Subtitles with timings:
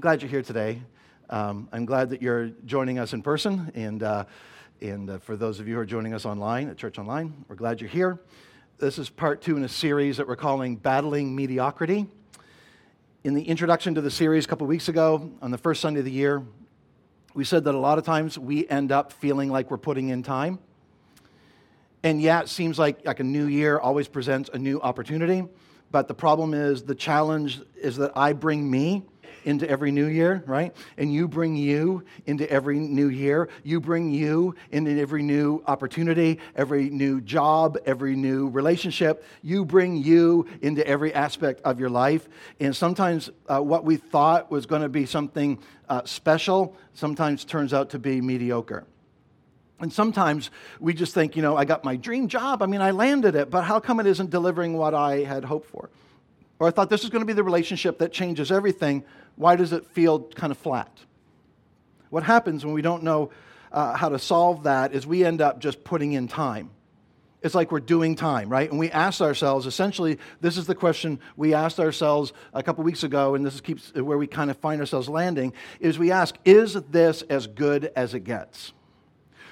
[0.00, 0.82] glad you're here today.
[1.30, 4.24] Um, I'm glad that you're joining us in person, and, uh,
[4.80, 7.54] and uh, for those of you who are joining us online at Church Online, we're
[7.54, 8.18] glad you're here.
[8.78, 12.08] This is part two in a series that we're calling Battling Mediocrity.
[13.22, 16.06] In the introduction to the series a couple weeks ago, on the first Sunday of
[16.06, 16.42] the year,
[17.32, 20.24] we said that a lot of times we end up feeling like we're putting in
[20.24, 20.58] time.
[22.02, 25.44] And yeah, it seems like, like a new year always presents a new opportunity.
[25.92, 29.04] But the problem is, the challenge is that I bring me
[29.44, 30.74] into every new year, right?
[30.96, 33.48] And you bring you into every new year.
[33.62, 39.24] You bring you into every new opportunity, every new job, every new relationship.
[39.42, 42.28] You bring you into every aspect of your life.
[42.60, 47.74] And sometimes uh, what we thought was going to be something uh, special sometimes turns
[47.74, 48.84] out to be mediocre.
[49.80, 52.62] And sometimes we just think, you know, I got my dream job.
[52.62, 55.68] I mean, I landed it, but how come it isn't delivering what I had hoped
[55.68, 55.90] for?
[56.58, 59.04] Or I thought this is going to be the relationship that changes everything.
[59.36, 60.90] Why does it feel kind of flat?
[62.10, 63.30] What happens when we don't know
[63.72, 66.70] uh, how to solve that is we end up just putting in time.
[67.42, 68.70] It's like we're doing time, right?
[68.70, 73.02] And we ask ourselves, essentially, this is the question we asked ourselves a couple weeks
[73.02, 76.36] ago, and this is keeps where we kind of find ourselves landing, is we ask,
[76.44, 78.72] is this as good as it gets?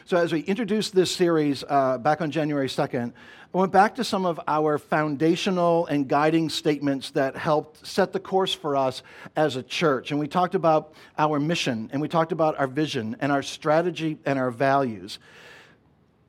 [0.05, 3.13] So, as we introduced this series uh, back on January 2nd,
[3.55, 8.19] I went back to some of our foundational and guiding statements that helped set the
[8.19, 9.05] course for us
[9.37, 10.11] as a church.
[10.11, 14.19] And we talked about our mission, and we talked about our vision, and our strategy,
[14.27, 15.21] and our values.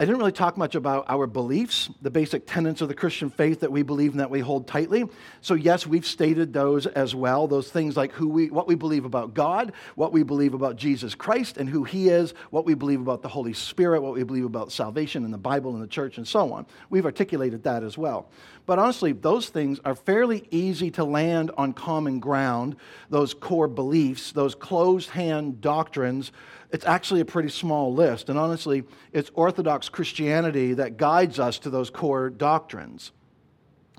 [0.03, 3.61] I didn't really talk much about our beliefs, the basic tenets of the Christian faith
[3.61, 5.05] that we believe and that we hold tightly.
[5.39, 7.47] So, yes, we've stated those as well.
[7.47, 11.15] Those things like who we, what we believe about God, what we believe about Jesus
[11.15, 14.43] Christ and who He is, what we believe about the Holy Spirit, what we believe
[14.43, 16.65] about salvation and the Bible and the church, and so on.
[16.89, 18.29] We've articulated that as well.
[18.65, 22.75] But honestly, those things are fairly easy to land on common ground,
[23.09, 26.33] those core beliefs, those closed hand doctrines
[26.73, 28.29] it's actually a pretty small list.
[28.29, 33.11] And honestly, it's Orthodox Christianity that guides us to those core doctrines.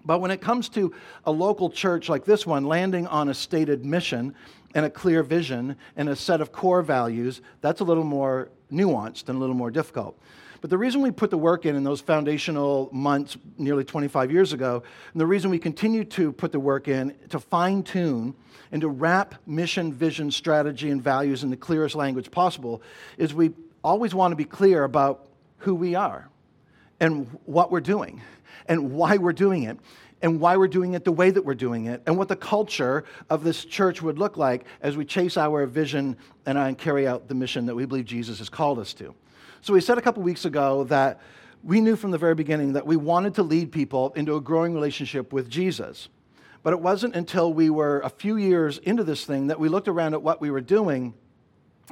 [0.04, 0.92] But when it comes to
[1.24, 4.34] a local church like this one, landing on a stated mission
[4.74, 9.28] and a clear vision and a set of core values, that's a little more nuanced
[9.28, 10.18] and a little more difficult.
[10.64, 14.54] But the reason we put the work in in those foundational months nearly 25 years
[14.54, 14.82] ago,
[15.12, 18.34] and the reason we continue to put the work in to fine tune
[18.72, 22.80] and to wrap mission, vision, strategy, and values in the clearest language possible
[23.18, 25.26] is we always want to be clear about
[25.58, 26.30] who we are
[26.98, 28.22] and what we're doing
[28.66, 29.78] and why we're doing it
[30.22, 33.04] and why we're doing it the way that we're doing it and what the culture
[33.28, 36.16] of this church would look like as we chase our vision
[36.46, 39.14] and carry out the mission that we believe Jesus has called us to.
[39.64, 41.22] So we said a couple weeks ago that
[41.62, 44.74] we knew from the very beginning that we wanted to lead people into a growing
[44.74, 46.10] relationship with Jesus.
[46.62, 49.88] But it wasn't until we were a few years into this thing that we looked
[49.88, 51.14] around at what we were doing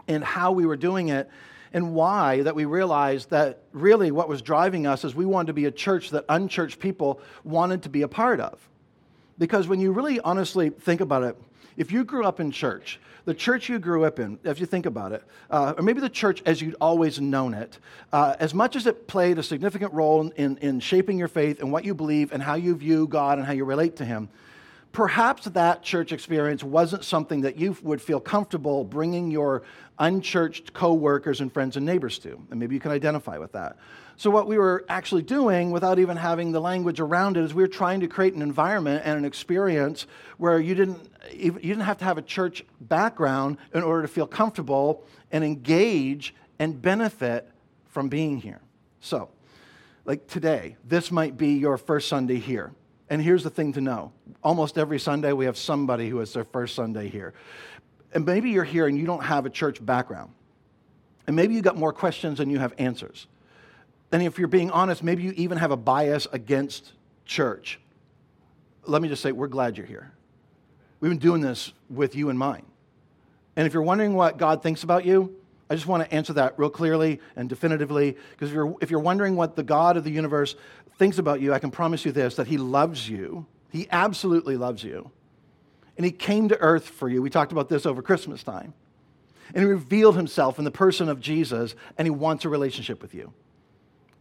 [0.07, 1.31] and how we were doing it
[1.73, 5.55] and why that we realized that really what was driving us is we wanted to
[5.55, 8.69] be a church that unchurched people wanted to be a part of.
[9.39, 11.39] Because when you really honestly think about it,
[11.77, 14.87] if you grew up in church, the church you grew up in, if you think
[14.87, 17.79] about it, uh, or maybe the church as you'd always known it,
[18.13, 21.73] uh, as much as it played a significant role in, in shaping your faith and
[21.73, 24.29] what you believe and how you view God and how you relate to Him,
[24.93, 29.63] perhaps that church experience wasn't something that you would feel comfortable bringing your
[29.99, 32.41] unchurched coworkers and friends and neighbors to.
[32.51, 33.77] And maybe you can identify with that.
[34.23, 37.65] So, what we were actually doing without even having the language around it is we
[37.65, 40.07] were trying to create an environment and an experience
[40.39, 44.29] where you didn't, you didn't have to have a church background in order to feel
[44.29, 47.51] comfortable and engage and benefit
[47.89, 48.61] from being here.
[49.01, 49.29] So,
[50.05, 52.71] like today, this might be your first Sunday here.
[53.11, 56.45] And here's the thing to know almost every Sunday, we have somebody who is their
[56.45, 57.35] first Sunday here.
[58.15, 60.31] And maybe you're here and you don't have a church background.
[61.27, 63.27] And maybe you got more questions than you have answers.
[64.13, 66.93] And if you're being honest, maybe you even have a bias against
[67.25, 67.81] church.
[68.85, 70.13] Let me just say, we're glad you're here.
[71.01, 72.67] We've been doing this with you in mind.
[73.57, 75.35] And if you're wondering what God thinks about you,
[75.71, 78.17] I just want to answer that real clearly and definitively.
[78.31, 80.55] Because if you're, if you're wondering what the God of the universe
[80.99, 83.47] thinks about you, I can promise you this that He loves you.
[83.71, 85.11] He absolutely loves you.
[85.97, 87.23] And He came to earth for you.
[87.23, 88.75] We talked about this over Christmas time.
[89.55, 93.15] And He revealed Himself in the person of Jesus, and He wants a relationship with
[93.15, 93.33] you.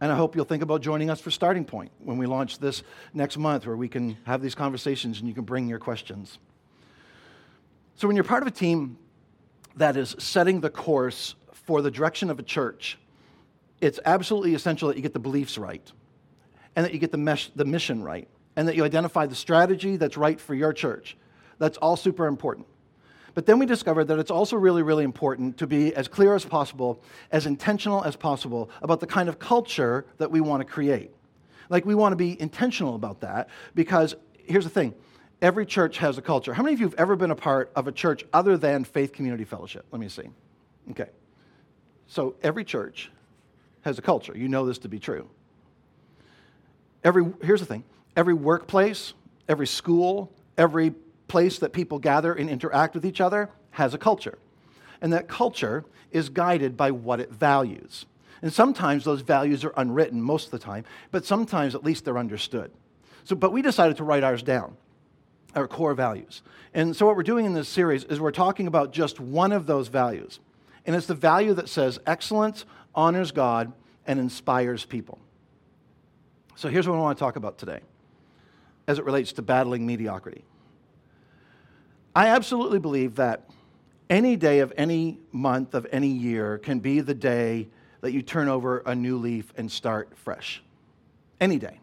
[0.02, 2.82] And I hope you'll think about joining us for Starting Point when we launch this
[3.14, 6.40] next month, where we can have these conversations and you can bring your questions.
[7.94, 8.98] So, when you're part of a team
[9.76, 12.98] that is setting the course for the direction of a church,
[13.80, 15.92] it's absolutely essential that you get the beliefs right
[16.74, 18.26] and that you get the, mesh, the mission right
[18.56, 21.16] and that you identify the strategy that's right for your church.
[21.58, 22.66] That's all super important.
[23.34, 26.44] But then we discovered that it's also really, really important to be as clear as
[26.44, 31.10] possible, as intentional as possible about the kind of culture that we want to create.
[31.68, 34.14] Like, we want to be intentional about that because
[34.44, 34.94] here's the thing
[35.40, 36.52] every church has a culture.
[36.52, 39.12] How many of you have ever been a part of a church other than Faith
[39.12, 39.86] Community Fellowship?
[39.90, 40.28] Let me see.
[40.90, 41.08] Okay.
[42.06, 43.10] So, every church
[43.82, 44.36] has a culture.
[44.36, 45.28] You know this to be true.
[47.04, 47.84] Every, here's the thing
[48.16, 49.14] every workplace,
[49.48, 50.92] every school, every
[51.32, 54.38] place that people gather and interact with each other has a culture.
[55.00, 58.04] And that culture is guided by what it values.
[58.42, 62.18] And sometimes those values are unwritten, most of the time, but sometimes at least they're
[62.18, 62.70] understood.
[63.24, 64.76] So, but we decided to write ours down,
[65.54, 66.42] our core values.
[66.74, 69.64] And so, what we're doing in this series is we're talking about just one of
[69.64, 70.38] those values.
[70.84, 73.72] And it's the value that says excellence honors God
[74.06, 75.18] and inspires people.
[76.56, 77.80] So, here's what I want to talk about today
[78.86, 80.44] as it relates to battling mediocrity.
[82.14, 83.48] I absolutely believe that
[84.10, 87.68] any day of any month of any year can be the day
[88.02, 90.62] that you turn over a new leaf and start fresh.
[91.40, 91.78] Any day.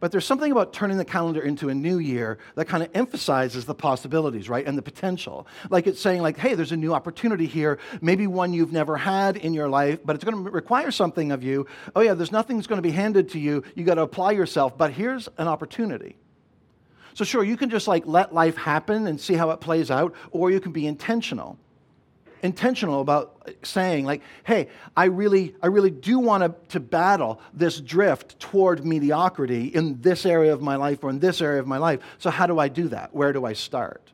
[0.00, 3.66] But there's something about turning the calendar into a new year that kind of emphasizes
[3.66, 4.66] the possibilities, right?
[4.66, 5.46] And the potential.
[5.68, 9.36] Like it's saying, like, hey, there's a new opportunity here, maybe one you've never had
[9.36, 11.66] in your life, but it's going to require something of you.
[11.94, 13.62] Oh, yeah, there's nothing that's going to be handed to you.
[13.74, 16.16] You got to apply yourself, but here's an opportunity.
[17.14, 20.14] So, sure, you can just like let life happen and see how it plays out,
[20.30, 21.58] or you can be intentional.
[22.42, 27.80] Intentional about saying like hey i really i really do want to, to battle this
[27.80, 31.76] drift toward mediocrity in this area of my life or in this area of my
[31.76, 32.00] life.
[32.18, 33.14] So how do i do that?
[33.14, 34.10] Where do i start?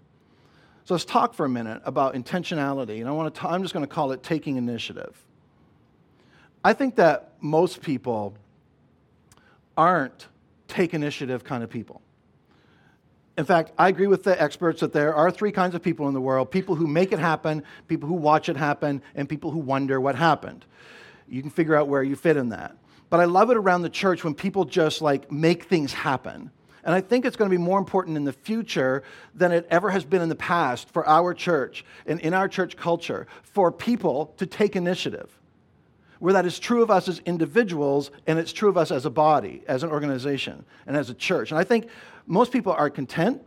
[0.85, 3.87] So let's talk for a minute about intentionality and i want to i'm just going
[3.87, 5.17] to call it taking initiative.
[6.65, 8.35] I think that most people
[9.77, 10.27] aren't
[10.67, 12.03] take initiative kind of people
[13.37, 16.15] in fact, I agree with the experts that there are three kinds of people in
[16.15, 19.59] the world people who make it happen, people who watch it happen, and people who
[19.59, 20.65] wonder what happened.
[21.29, 22.77] You can figure out where you fit in that.
[23.11, 26.51] But I love it around the church when people just like make things happen.
[26.83, 29.03] And I think it's going to be more important in the future
[29.35, 32.77] than it ever has been in the past for our church and in our church
[32.77, 35.37] culture for people to take initiative.
[36.19, 39.11] Where that is true of us as individuals and it's true of us as a
[39.11, 41.51] body, as an organization, and as a church.
[41.51, 41.89] And I think
[42.27, 43.43] most people are content,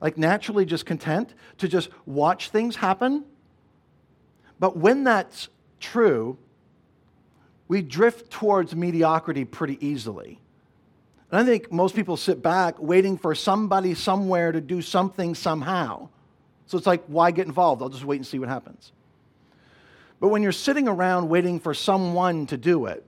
[0.00, 3.24] like naturally just content to just watch things happen.
[4.58, 5.48] But when that's
[5.78, 6.38] true,
[7.68, 10.40] we drift towards mediocrity pretty easily.
[11.30, 16.08] And I think most people sit back waiting for somebody somewhere to do something somehow.
[16.66, 17.82] So it's like, why get involved?
[17.82, 18.92] I'll just wait and see what happens.
[20.20, 23.04] But when you're sitting around waiting for someone to do it,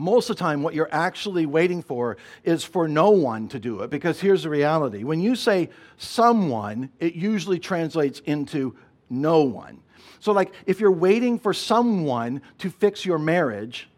[0.00, 3.80] most of the time, what you're actually waiting for is for no one to do
[3.80, 3.90] it.
[3.90, 5.68] Because here's the reality when you say
[5.98, 8.76] someone, it usually translates into
[9.08, 9.82] no one.
[10.20, 13.88] So, like, if you're waiting for someone to fix your marriage,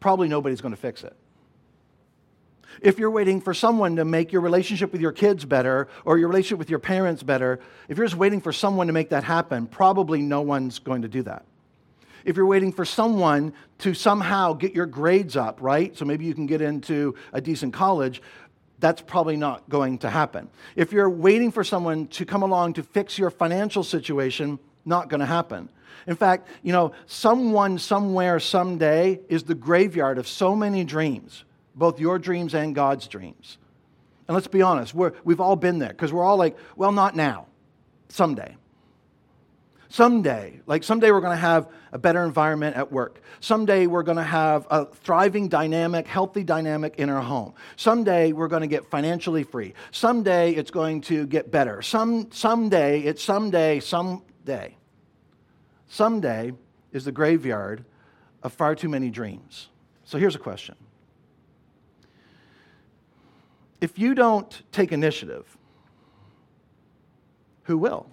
[0.00, 1.16] probably nobody's going to fix it.
[2.80, 6.28] If you're waiting for someone to make your relationship with your kids better or your
[6.28, 7.58] relationship with your parents better,
[7.88, 11.08] if you're just waiting for someone to make that happen, probably no one's going to
[11.08, 11.44] do that
[12.28, 15.96] if you're waiting for someone to somehow get your grades up, right?
[15.96, 18.20] So maybe you can get into a decent college,
[18.80, 20.50] that's probably not going to happen.
[20.76, 25.20] If you're waiting for someone to come along to fix your financial situation, not going
[25.20, 25.70] to happen.
[26.06, 31.98] In fact, you know, someone somewhere someday is the graveyard of so many dreams, both
[31.98, 33.56] your dreams and God's dreams.
[34.28, 37.16] And let's be honest, we're, we've all been there because we're all like, well, not
[37.16, 37.46] now,
[38.10, 38.54] someday.
[39.90, 43.22] Someday, like someday we're going to have a better environment at work.
[43.40, 47.54] Someday we're going to have a thriving dynamic, healthy dynamic in our home.
[47.76, 49.72] Someday we're going to get financially free.
[49.90, 51.80] Someday it's going to get better.
[51.80, 54.76] Some someday it's someday someday.
[55.86, 56.52] Someday
[56.92, 57.84] is the graveyard
[58.42, 59.68] of far too many dreams.
[60.04, 60.74] So here's a question.
[63.80, 65.56] If you don't take initiative,
[67.62, 68.10] who will?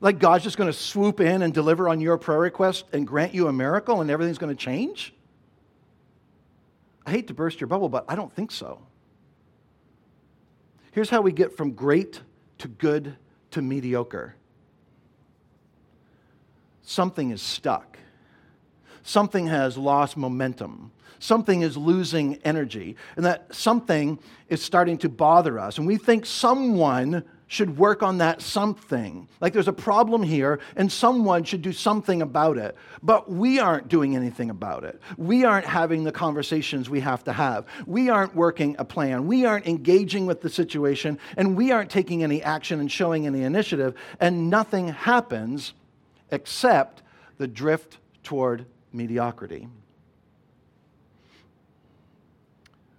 [0.00, 3.34] Like God's just going to swoop in and deliver on your prayer request and grant
[3.34, 5.14] you a miracle and everything's going to change?
[7.06, 8.82] I hate to burst your bubble, but I don't think so.
[10.92, 12.20] Here's how we get from great
[12.58, 13.16] to good
[13.52, 14.36] to mediocre
[16.86, 17.98] something is stuck,
[19.02, 20.92] something has lost momentum.
[21.20, 24.18] Something is losing energy, and that something
[24.50, 25.78] is starting to bother us.
[25.78, 29.28] And we think someone should work on that something.
[29.40, 32.76] Like there's a problem here, and someone should do something about it.
[33.02, 35.00] But we aren't doing anything about it.
[35.16, 37.66] We aren't having the conversations we have to have.
[37.86, 39.26] We aren't working a plan.
[39.26, 43.42] We aren't engaging with the situation, and we aren't taking any action and showing any
[43.42, 45.74] initiative, and nothing happens
[46.30, 47.02] except
[47.38, 49.68] the drift toward mediocrity.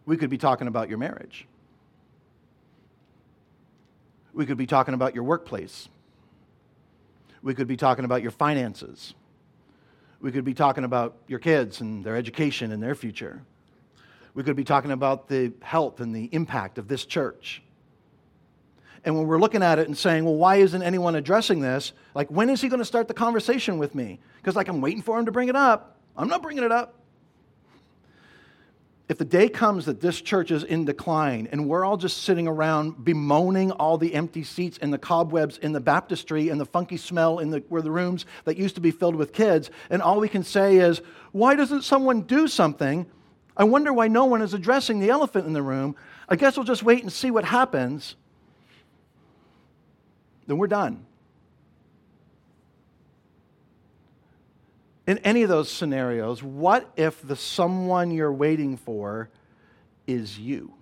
[0.06, 1.48] We could be talking about your marriage.
[4.36, 5.88] We could be talking about your workplace.
[7.42, 9.14] We could be talking about your finances.
[10.20, 13.42] We could be talking about your kids and their education and their future.
[14.34, 17.64] We could be talking about the health and the impact of this church.
[19.06, 21.94] And when we're looking at it and saying, well, why isn't anyone addressing this?
[22.14, 24.20] Like, when is he going to start the conversation with me?
[24.38, 25.98] Because, like, I'm waiting for him to bring it up.
[26.18, 26.96] I'm not bringing it up
[29.08, 32.48] if the day comes that this church is in decline and we're all just sitting
[32.48, 36.98] around bemoaning all the empty seats and the cobwebs in the baptistry and the funky
[36.98, 40.20] smell in the, where the rooms that used to be filled with kids, and all
[40.20, 41.02] we can say is,
[41.34, 43.06] why doesn't someone do something?
[43.56, 45.96] I wonder why no one is addressing the elephant in the room.
[46.28, 48.16] I guess we'll just wait and see what happens.
[50.48, 51.06] Then we're done.
[55.08, 59.30] In any of those scenarios, what if the someone you're waiting for
[60.08, 60.74] is you?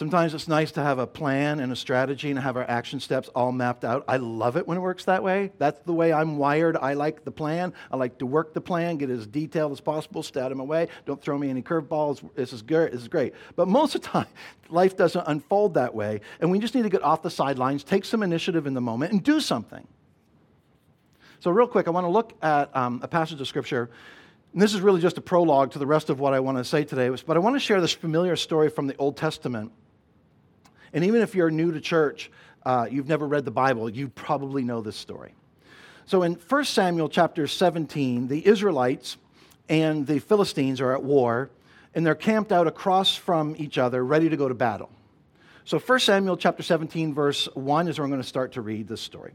[0.00, 3.28] Sometimes it's nice to have a plan and a strategy and have our action steps
[3.34, 4.02] all mapped out.
[4.08, 5.52] I love it when it works that way.
[5.58, 6.78] That's the way I'm wired.
[6.78, 7.74] I like the plan.
[7.92, 10.64] I like to work the plan, get as detailed as possible, stay out of my
[10.64, 10.88] way.
[11.04, 12.26] Don't throw me any curveballs.
[12.34, 12.92] This is good.
[12.92, 13.34] This is great.
[13.56, 14.26] But most of the time,
[14.70, 16.22] life doesn't unfold that way.
[16.40, 19.12] And we just need to get off the sidelines, take some initiative in the moment,
[19.12, 19.86] and do something.
[21.40, 23.88] So, real quick, I want to look at um, a passage of Scripture.
[24.52, 26.64] And this is really just a prologue to the rest of what I want to
[26.64, 27.08] say today.
[27.08, 29.72] But I want to share this familiar story from the Old Testament.
[30.92, 32.30] And even if you're new to church,
[32.66, 35.32] uh, you've never read the Bible, you probably know this story.
[36.04, 39.16] So, in 1 Samuel chapter 17, the Israelites
[39.70, 41.48] and the Philistines are at war,
[41.94, 44.90] and they're camped out across from each other, ready to go to battle.
[45.64, 48.88] So, 1 Samuel chapter 17, verse 1 is where I'm going to start to read
[48.88, 49.32] this story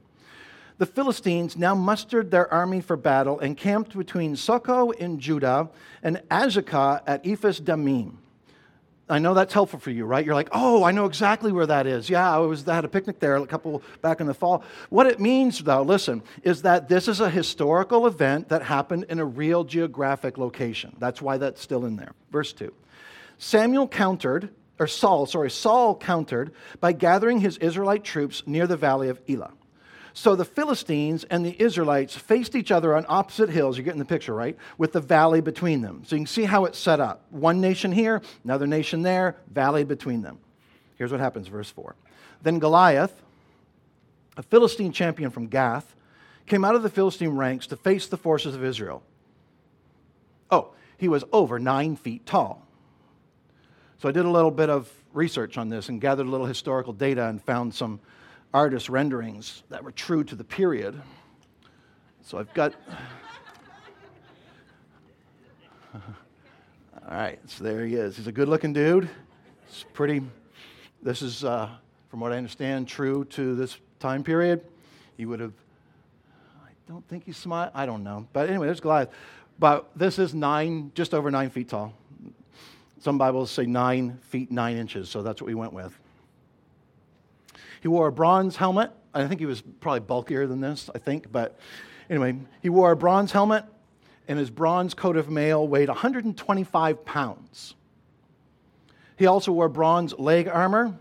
[0.77, 5.69] the Philistines now mustered their army for battle and camped between Socoh in Judah
[6.03, 8.19] and Azekah at Ephes Dammim.
[9.07, 10.25] I know that's helpful for you, right?
[10.25, 12.09] You're like, oh, I know exactly where that is.
[12.09, 14.63] Yeah, I was I had a picnic there a couple back in the fall.
[14.89, 19.19] What it means, though, listen, is that this is a historical event that happened in
[19.19, 20.95] a real geographic location.
[20.97, 22.13] That's why that's still in there.
[22.31, 22.73] Verse 2.
[23.37, 29.09] Samuel countered, or Saul, sorry, Saul countered by gathering his Israelite troops near the valley
[29.09, 29.51] of Elah.
[30.17, 33.77] So the Philistines and the Israelites faced each other on opposite hills.
[33.77, 34.57] You're getting the picture, right?
[34.77, 36.03] With the valley between them.
[36.05, 37.25] So you can see how it's set up.
[37.31, 40.39] One nation here, another nation there, valley between them.
[40.97, 41.95] Here's what happens, verse 4.
[42.41, 43.21] Then Goliath,
[44.37, 45.97] a Philistine champion from Gath,
[46.45, 49.03] came out of the Philistine ranks to face the forces of Israel.
[50.49, 52.65] Oh, he was over nine feet tall.
[53.97, 56.93] So I did a little bit of research on this and gathered a little historical
[56.93, 57.99] data and found some
[58.55, 60.95] artist renderings that were true to the period.
[62.21, 62.73] So I've got.
[65.93, 66.01] All
[67.09, 68.15] right, so there he is.
[68.15, 69.09] He's a good looking dude.
[69.67, 70.21] It's pretty,
[71.03, 71.69] this is, uh,
[72.09, 74.63] from what I understand, true to this time period.
[75.17, 75.51] He would have,
[76.63, 77.71] I don't think he's smart.
[77.75, 78.25] I don't know.
[78.31, 79.09] But anyway, there's Goliath.
[79.59, 81.93] But this is nine, just over nine feet tall.
[83.01, 85.99] Some Bibles say nine feet, nine inches, so that's what we went with.
[87.85, 88.89] He wore a bronze helmet.
[89.13, 91.31] I think he was probably bulkier than this, I think.
[91.31, 91.55] But
[92.09, 93.63] anyway, he wore a bronze helmet,
[94.27, 97.75] and his bronze coat of mail weighed 125 pounds.
[99.17, 100.97] He also wore bronze leg armor,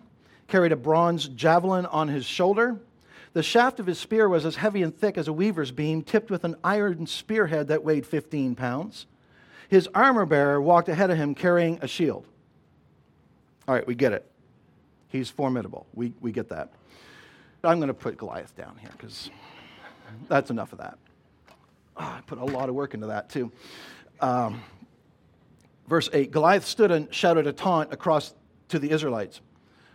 [0.47, 2.79] carried a bronze javelin on his shoulder.
[3.33, 6.31] The shaft of his spear was as heavy and thick as a weaver's beam, tipped
[6.31, 9.07] with an iron spearhead that weighed 15 pounds.
[9.71, 12.27] His armor bearer walked ahead of him carrying a shield.
[13.67, 14.31] All right, we get it.
[15.15, 15.87] He's formidable.
[15.95, 16.73] We, we get that.
[17.63, 19.31] I'm going to put Goliath down here because
[20.27, 20.99] that's enough of that.
[21.97, 23.53] Oh, I put a lot of work into that too.
[24.21, 24.61] Um,
[25.87, 28.35] verse 8 Goliath stood and shouted a taunt across
[28.71, 29.41] to the Israelites.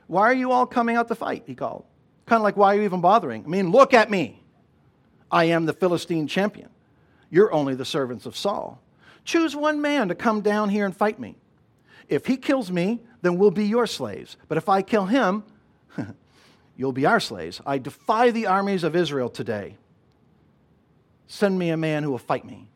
[0.07, 1.43] Why are you all coming out to fight?
[1.45, 1.83] He called.
[2.25, 3.43] Kind of like, why are you even bothering?
[3.43, 4.41] I mean, look at me.
[5.29, 6.69] I am the Philistine champion.
[7.29, 8.81] You're only the servants of Saul.
[9.25, 11.35] Choose one man to come down here and fight me.
[12.09, 14.35] If he kills me, then we'll be your slaves.
[14.47, 15.43] But if I kill him,
[16.75, 17.61] you'll be our slaves.
[17.65, 19.77] I defy the armies of Israel today.
[21.27, 22.67] Send me a man who will fight me.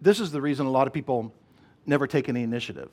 [0.00, 1.32] This is the reason a lot of people
[1.86, 2.90] never take any initiative.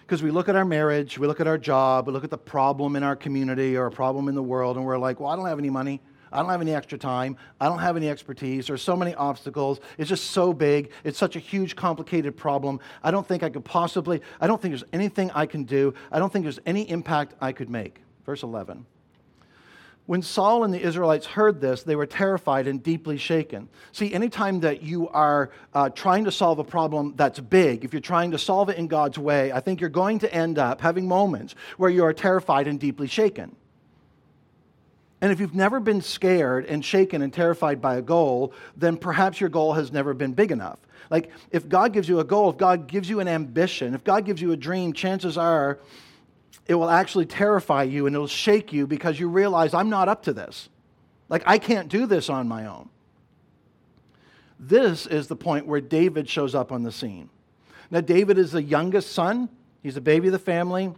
[0.00, 2.36] Because we look at our marriage, we look at our job, we look at the
[2.36, 5.36] problem in our community or a problem in the world, and we're like, well, I
[5.36, 6.00] don't have any money.
[6.32, 7.36] I don't have any extra time.
[7.60, 8.66] I don't have any expertise.
[8.66, 9.80] There's so many obstacles.
[9.98, 10.90] It's just so big.
[11.04, 12.80] It's such a huge, complicated problem.
[13.02, 15.94] I don't think I could possibly, I don't think there's anything I can do.
[16.10, 18.00] I don't think there's any impact I could make.
[18.24, 18.86] Verse 11.
[20.06, 23.68] When Saul and the Israelites heard this, they were terrified and deeply shaken.
[23.92, 28.00] See, anytime that you are uh, trying to solve a problem that's big, if you're
[28.00, 31.06] trying to solve it in God's way, I think you're going to end up having
[31.06, 33.54] moments where you are terrified and deeply shaken.
[35.22, 39.40] And if you've never been scared and shaken and terrified by a goal, then perhaps
[39.40, 40.80] your goal has never been big enough.
[41.10, 44.24] Like, if God gives you a goal, if God gives you an ambition, if God
[44.24, 45.78] gives you a dream, chances are
[46.66, 50.24] it will actually terrify you and it'll shake you because you realize I'm not up
[50.24, 50.68] to this.
[51.28, 52.88] Like, I can't do this on my own.
[54.58, 57.30] This is the point where David shows up on the scene.
[57.92, 59.48] Now, David is the youngest son,
[59.84, 60.92] he's a baby of the family,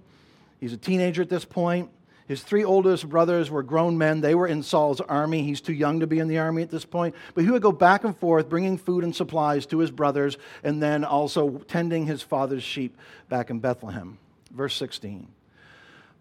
[0.61, 1.91] he's a teenager at this point.
[2.27, 4.21] His three oldest brothers were grown men.
[4.21, 5.43] They were in Saul's army.
[5.43, 7.15] He's too young to be in the army at this point.
[7.35, 10.83] But he would go back and forth, bringing food and supplies to his brothers, and
[10.83, 12.97] then also tending his father's sheep
[13.29, 14.19] back in Bethlehem.
[14.51, 15.29] Verse 16.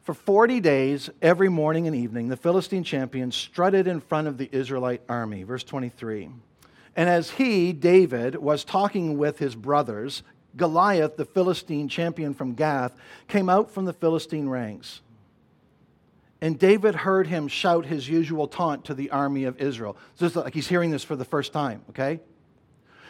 [0.01, 4.49] For 40 days, every morning and evening, the Philistine champion strutted in front of the
[4.51, 5.43] Israelite army.
[5.43, 6.29] Verse 23.
[6.97, 10.21] And as he, David, was talking with his brothers,
[10.57, 12.93] Goliath, the Philistine champion from Gath,
[13.29, 14.99] came out from the Philistine ranks.
[16.43, 19.95] And David heard him shout his usual taunt to the army of Israel.
[20.15, 22.19] So it's like he's hearing this for the first time, okay?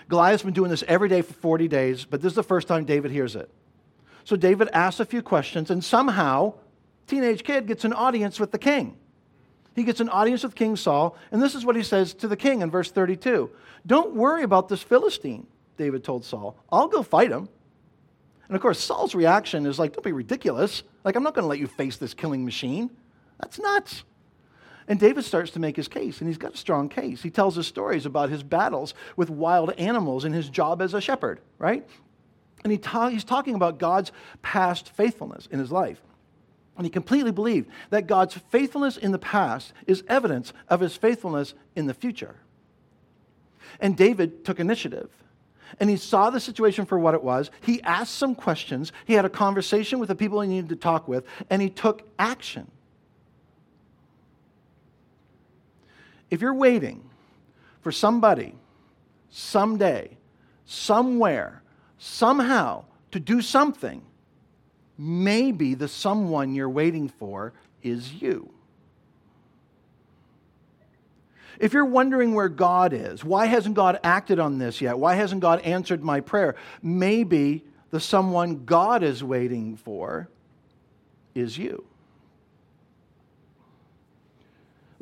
[0.07, 2.85] Goliath's been doing this every day for 40 days, but this is the first time
[2.85, 3.49] David hears it.
[4.23, 6.53] So David asks a few questions, and somehow
[7.07, 8.97] teenage kid gets an audience with the king.
[9.75, 12.37] He gets an audience with King Saul, and this is what he says to the
[12.37, 13.49] king in verse 32
[13.87, 16.55] Don't worry about this Philistine, David told Saul.
[16.71, 17.49] I'll go fight him.
[18.47, 20.83] And of course, Saul's reaction is like, Don't be ridiculous.
[21.03, 22.91] Like, I'm not going to let you face this killing machine.
[23.43, 24.03] That's nuts.
[24.87, 27.21] And David starts to make his case, and he's got a strong case.
[27.21, 31.01] He tells us stories about his battles with wild animals and his job as a
[31.01, 31.85] shepherd, right?
[32.63, 36.01] And he ta- he's talking about God's past faithfulness in his life.
[36.77, 41.53] And he completely believed that God's faithfulness in the past is evidence of his faithfulness
[41.75, 42.37] in the future.
[43.81, 45.09] And David took initiative.
[45.81, 47.51] And he saw the situation for what it was.
[47.59, 48.93] He asked some questions.
[49.05, 52.07] He had a conversation with the people he needed to talk with, and he took
[52.17, 52.71] action.
[56.29, 57.09] If you're waiting
[57.81, 58.55] for somebody,
[59.29, 60.17] someday,
[60.65, 61.61] somewhere,
[61.97, 64.01] somehow to do something,
[64.97, 68.49] maybe the someone you're waiting for is you.
[71.59, 74.97] If you're wondering where God is, why hasn't God acted on this yet?
[74.97, 76.55] Why hasn't God answered my prayer?
[76.81, 80.29] Maybe the someone God is waiting for
[81.35, 81.85] is you.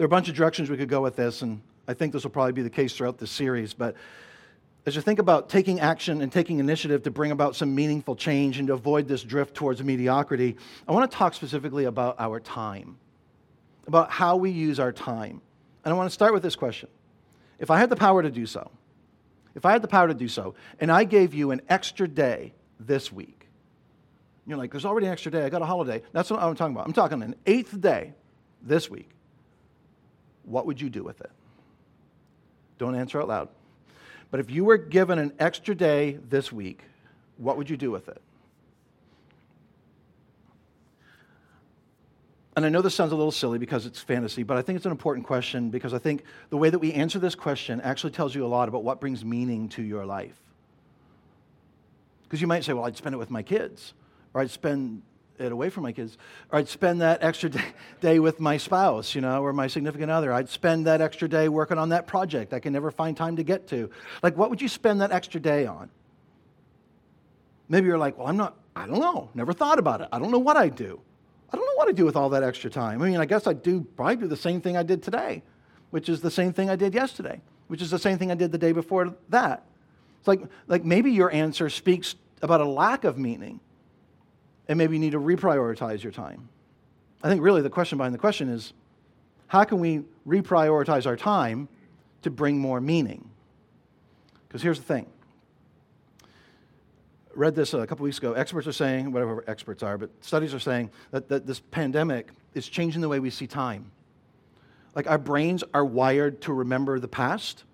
[0.01, 2.23] There are a bunch of directions we could go with this, and I think this
[2.23, 3.93] will probably be the case throughout this series, but
[4.87, 8.57] as you think about taking action and taking initiative to bring about some meaningful change
[8.57, 12.97] and to avoid this drift towards mediocrity, I want to talk specifically about our time,
[13.85, 15.39] about how we use our time.
[15.85, 16.89] And I want to start with this question
[17.59, 18.71] If I had the power to do so,
[19.53, 22.55] if I had the power to do so, and I gave you an extra day
[22.79, 23.45] this week,
[24.47, 26.01] you're like, there's already an extra day, I got a holiday.
[26.11, 26.87] That's what I'm talking about.
[26.87, 28.15] I'm talking an eighth day
[28.63, 29.11] this week.
[30.51, 31.31] What would you do with it?
[32.77, 33.49] Don't answer out loud.
[34.31, 36.83] But if you were given an extra day this week,
[37.37, 38.21] what would you do with it?
[42.55, 44.85] And I know this sounds a little silly because it's fantasy, but I think it's
[44.85, 48.35] an important question because I think the way that we answer this question actually tells
[48.35, 50.35] you a lot about what brings meaning to your life.
[52.23, 53.93] Because you might say, well, I'd spend it with my kids,
[54.33, 55.01] or I'd spend
[55.39, 56.17] it away from my kids.
[56.51, 57.51] Or I'd spend that extra
[58.01, 60.31] day with my spouse, you know, or my significant other.
[60.33, 63.43] I'd spend that extra day working on that project I can never find time to
[63.43, 63.89] get to.
[64.21, 65.89] Like, what would you spend that extra day on?
[67.69, 70.09] Maybe you're like, well, I'm not, I don't know, never thought about it.
[70.11, 70.99] I don't know what I'd do.
[71.51, 73.01] I don't know what I'd do with all that extra time.
[73.01, 75.43] I mean, I guess I'd do probably do the same thing I did today,
[75.89, 78.51] which is the same thing I did yesterday, which is the same thing I did
[78.51, 79.65] the day before that.
[80.19, 83.59] It's like, like maybe your answer speaks about a lack of meaning
[84.71, 86.47] and maybe you need to reprioritize your time.
[87.21, 88.71] I think really the question behind the question is
[89.47, 91.67] how can we reprioritize our time
[92.21, 93.29] to bring more meaning?
[94.47, 95.07] Because here's the thing.
[97.35, 98.31] Read this uh, a couple weeks ago.
[98.31, 102.69] Experts are saying, whatever experts are, but studies are saying that, that this pandemic is
[102.69, 103.91] changing the way we see time.
[104.95, 107.65] Like our brains are wired to remember the past,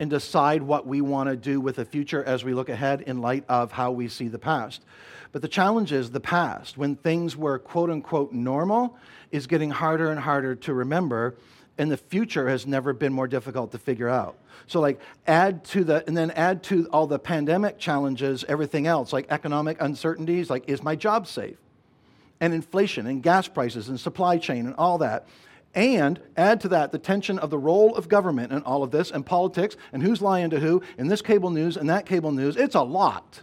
[0.00, 3.20] and decide what we want to do with the future as we look ahead in
[3.20, 4.82] light of how we see the past.
[5.34, 8.96] But the challenge is the past, when things were quote unquote normal,
[9.32, 11.34] is getting harder and harder to remember,
[11.76, 14.38] and the future has never been more difficult to figure out.
[14.68, 19.12] So, like, add to the, and then add to all the pandemic challenges, everything else,
[19.12, 21.56] like economic uncertainties, like, is my job safe?
[22.40, 25.26] And inflation and gas prices and supply chain and all that.
[25.74, 29.10] And add to that the tension of the role of government and all of this
[29.10, 32.54] and politics and who's lying to who and this cable news and that cable news.
[32.54, 33.40] It's a lot.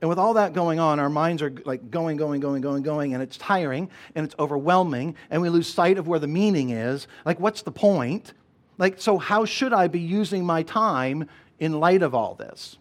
[0.00, 3.14] And with all that going on, our minds are like going, going, going, going, going,
[3.14, 7.08] and it's tiring and it's overwhelming, and we lose sight of where the meaning is.
[7.24, 8.34] Like, what's the point?
[8.78, 11.28] Like, so how should I be using my time
[11.58, 12.76] in light of all this?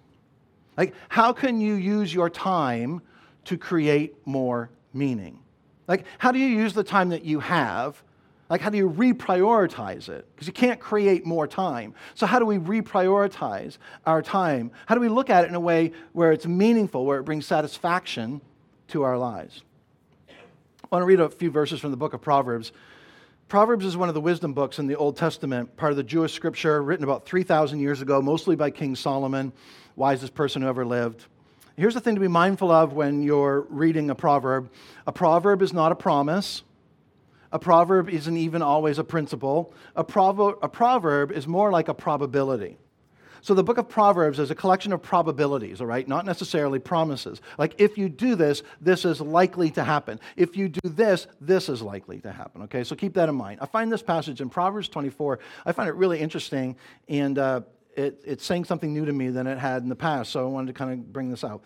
[0.77, 3.01] Like, how can you use your time
[3.45, 5.39] to create more meaning?
[5.87, 8.01] Like, how do you use the time that you have?
[8.49, 10.27] Like, how do you reprioritize it?
[10.35, 11.95] Because you can't create more time.
[12.13, 14.71] So, how do we reprioritize our time?
[14.85, 17.47] How do we look at it in a way where it's meaningful, where it brings
[17.47, 18.41] satisfaction
[18.89, 19.63] to our lives?
[20.29, 22.71] I want to read a few verses from the book of Proverbs.
[23.47, 26.33] Proverbs is one of the wisdom books in the Old Testament, part of the Jewish
[26.33, 29.53] scripture, written about 3,000 years ago, mostly by King Solomon,
[29.95, 31.25] wisest person who ever lived.
[31.77, 34.71] Here's the thing to be mindful of when you're reading a proverb
[35.07, 36.63] a proverb is not a promise.
[37.55, 39.73] A proverb isn't even always a principle.
[39.95, 42.77] A proverb, a proverb is more like a probability.
[43.39, 46.05] So the book of Proverbs is a collection of probabilities, all right?
[46.05, 47.39] Not necessarily promises.
[47.57, 50.19] Like, if you do this, this is likely to happen.
[50.35, 52.83] If you do this, this is likely to happen, okay?
[52.83, 53.59] So keep that in mind.
[53.61, 56.75] I find this passage in Proverbs 24, I find it really interesting,
[57.07, 57.61] and uh,
[57.95, 60.49] it, it's saying something new to me than it had in the past, so I
[60.49, 61.63] wanted to kind of bring this out.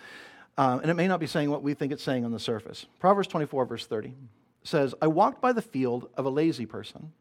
[0.55, 2.85] Uh, and it may not be saying what we think it's saying on the surface.
[2.99, 4.13] Proverbs 24, verse 30
[4.69, 7.11] says, I walked by the field of a lazy person,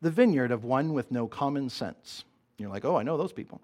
[0.00, 2.24] the vineyard of one with no common sense.
[2.58, 3.60] You're like, oh, I know those people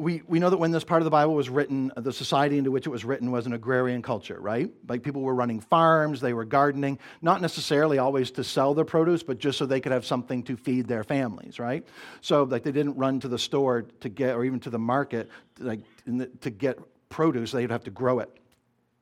[0.00, 2.56] we, we know that when this part of the Bible was written, uh, the society
[2.56, 4.70] into which it was written was an agrarian culture, right?
[4.88, 9.24] Like people were running farms, they were gardening, not necessarily always to sell their produce,
[9.24, 11.84] but just so they could have something to feed their families, right?
[12.20, 15.28] So like they didn't run to the store to get, or even to the market,
[15.58, 18.30] like to get produce, they'd have to grow it.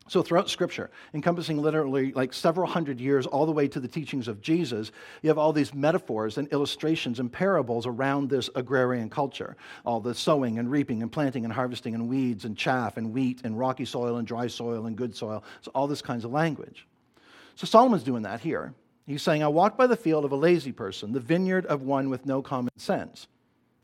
[0.08, 4.28] So, throughout Scripture, encompassing literally like several hundred years all the way to the teachings
[4.28, 9.56] of Jesus, you have all these metaphors and illustrations and parables around this agrarian culture.
[9.84, 13.40] All the sowing and reaping and planting and harvesting and weeds and chaff and wheat
[13.42, 15.42] and rocky soil and dry soil and good soil.
[15.62, 16.86] So, all this kinds of language.
[17.56, 18.74] So, Solomon's doing that here.
[19.08, 22.10] He's saying, I walked by the field of a lazy person, the vineyard of one
[22.10, 23.26] with no common sense.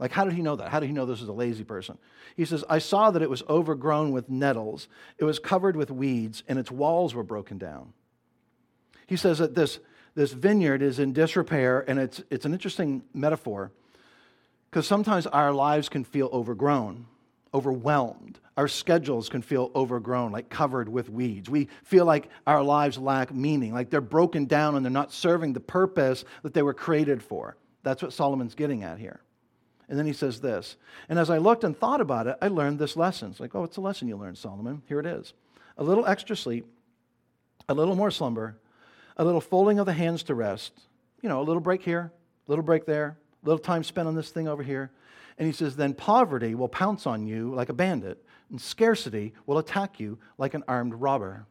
[0.02, 0.68] Like, how did he know that?
[0.68, 1.96] How did he know this was a lazy person?
[2.36, 6.42] He says, I saw that it was overgrown with nettles, it was covered with weeds,
[6.48, 7.92] and its walls were broken down.
[9.06, 9.78] He says that this,
[10.16, 13.70] this vineyard is in disrepair, and it's, it's an interesting metaphor
[14.68, 17.06] because sometimes our lives can feel overgrown,
[17.54, 18.40] overwhelmed.
[18.56, 21.48] Our schedules can feel overgrown, like covered with weeds.
[21.48, 25.52] We feel like our lives lack meaning, like they're broken down and they're not serving
[25.52, 27.56] the purpose that they were created for.
[27.84, 29.20] That's what Solomon's getting at here.
[29.92, 30.78] And then he says this.
[31.10, 33.30] And as I looked and thought about it, I learned this lesson.
[33.30, 34.80] It's like, oh, it's a lesson you learned, Solomon.
[34.88, 35.34] Here it is.
[35.76, 36.64] A little extra sleep,
[37.68, 38.56] a little more slumber,
[39.18, 40.72] a little folding of the hands to rest,
[41.20, 42.10] you know, a little break here,
[42.48, 44.90] a little break there, a little time spent on this thing over here.
[45.36, 49.58] And he says, then poverty will pounce on you like a bandit, and scarcity will
[49.58, 51.44] attack you like an armed robber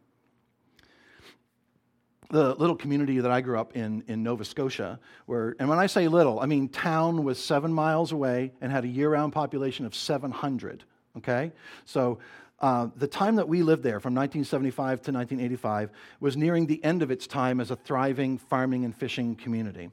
[2.32, 5.86] the little community that I grew up in in Nova Scotia, where, and when I
[5.86, 9.86] say little, I mean town was seven miles away and had a year round population
[9.86, 10.84] of 700.
[11.18, 11.52] Okay?
[11.86, 12.20] So
[12.62, 15.90] uh, the time that we lived there from 1975 to 1985
[16.20, 19.90] was nearing the end of its time as a thriving farming and fishing community.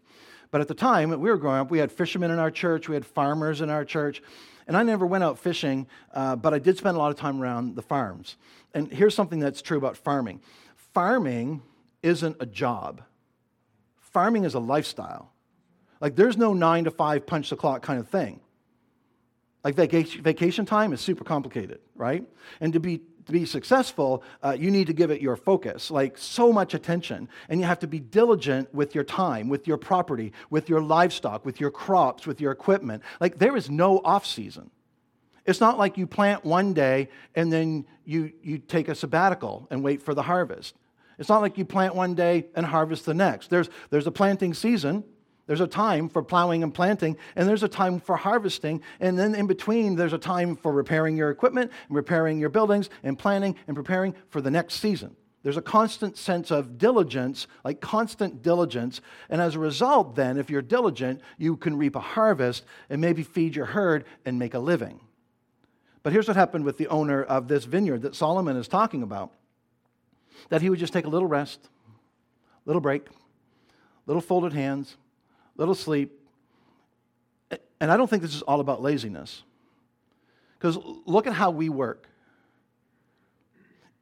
[0.51, 2.88] But at the time that we were growing up, we had fishermen in our church,
[2.88, 4.22] we had farmers in our church,
[4.66, 7.42] and I never went out fishing, uh, but I did spend a lot of time
[7.42, 8.37] around the farms.
[8.74, 10.40] And here's something that's true about farming
[10.94, 11.62] farming
[12.02, 13.02] isn't a job.
[13.96, 15.32] Farming is a lifestyle.
[16.00, 18.40] Like there's no nine to five punch the clock kind of thing.
[19.64, 22.24] Like vacation, time is super complicated, right?
[22.61, 26.16] And to be to be successful, uh, you need to give it your focus, like
[26.16, 27.28] so much attention.
[27.50, 31.44] And you have to be diligent with your time, with your property, with your livestock,
[31.44, 33.02] with your crops, with your equipment.
[33.20, 34.70] Like there is no off season.
[35.44, 39.84] It's not like you plant one day and then you, you take a sabbatical and
[39.84, 40.74] wait for the harvest.
[41.18, 43.50] It's not like you plant one day and harvest the next.
[43.50, 45.04] There's, there's a planting season,
[45.46, 48.83] there's a time for plowing and planting, and there's a time for harvesting.
[49.00, 52.90] And then in between, there's a time for repairing your equipment and repairing your buildings
[53.02, 55.16] and planning and preparing for the next season.
[55.42, 59.00] There's a constant sense of diligence, like constant diligence.
[59.31, 63.22] And as a result, then, if you're diligent, you can reap a harvest and maybe
[63.22, 65.00] feed your herd and make a living.
[66.02, 69.33] But here's what happened with the owner of this vineyard that Solomon is talking about
[70.48, 71.68] that he would just take a little rest,
[72.64, 73.07] little break,
[74.07, 74.96] little folded hands,
[75.57, 76.12] little sleep.
[77.81, 79.42] And I don't think this is all about laziness.
[80.59, 82.09] Because look at how we work.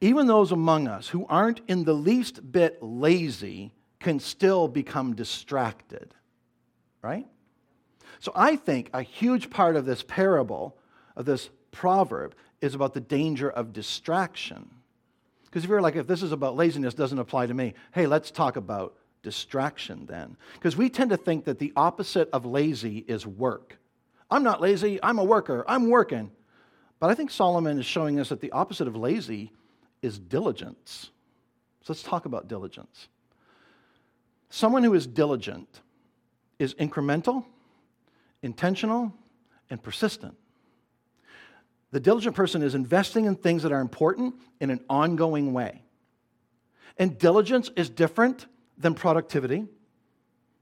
[0.01, 6.13] Even those among us who aren't in the least bit lazy can still become distracted,
[7.01, 7.27] right?
[8.19, 10.77] So I think a huge part of this parable,
[11.15, 14.69] of this proverb, is about the danger of distraction.
[15.57, 18.29] Because if you're like, if this is about laziness, doesn't apply to me, hey, let's
[18.29, 18.93] talk about
[19.23, 20.37] distraction then.
[20.53, 23.79] Because we tend to think that the opposite of lazy is work.
[24.29, 26.29] I'm not lazy, I'm a worker, I'm working.
[26.99, 29.51] But I think Solomon is showing us that the opposite of lazy
[30.03, 31.09] is diligence.
[31.81, 33.07] So let's talk about diligence.
[34.51, 35.81] Someone who is diligent
[36.59, 37.45] is incremental,
[38.43, 39.11] intentional,
[39.71, 40.37] and persistent.
[41.91, 45.83] The diligent person is investing in things that are important in an ongoing way.
[46.97, 48.47] And diligence is different
[48.77, 49.65] than productivity.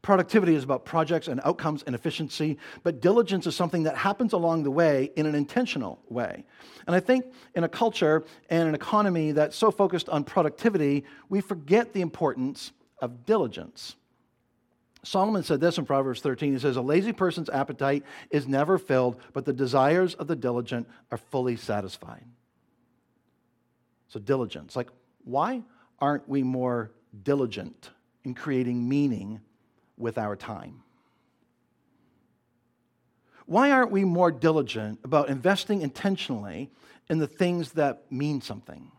[0.02, 4.62] Productivity is about projects and outcomes and efficiency, but diligence is something that happens along
[4.62, 6.46] the way in an intentional way.
[6.86, 11.42] And I think in a culture and an economy that's so focused on productivity, we
[11.42, 13.96] forget the importance of diligence.
[15.06, 16.54] Solomon said this in Proverbs 13.
[16.54, 20.88] He says, A lazy person's appetite is never filled, but the desires of the diligent
[21.12, 22.26] are fully satisfied.
[24.08, 24.76] So, diligence.
[24.76, 24.90] Like,
[25.24, 25.64] why
[26.00, 26.92] aren't we more
[27.24, 27.92] diligent
[28.24, 29.42] in creating meaning
[29.98, 30.82] with our time?
[33.46, 36.72] Why aren't we more diligent about investing intentionally
[37.10, 38.92] in the things that mean something?